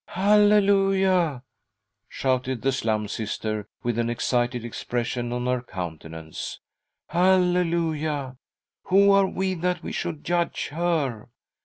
[0.17, 1.43] "Halleluia!"
[2.09, 6.59] shouted the Slum Sister, with an excited expression on her countenance."
[7.13, 8.37] Halleluia!
[8.85, 11.29] Who are we that we should judge her